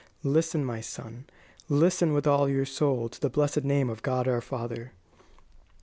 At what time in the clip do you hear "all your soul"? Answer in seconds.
2.25-3.07